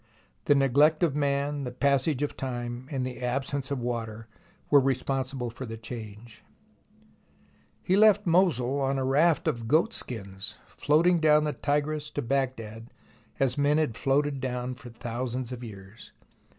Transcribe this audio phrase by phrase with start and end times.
[0.45, 4.27] The neglect of man, the passage of time, and the absence of water
[4.71, 6.43] were responsible for the change.
[7.83, 12.87] He left Mosul on a raft of goatskins, floating down the Tigris to Baghdad
[13.39, 16.13] as men had floated down for thousands of years.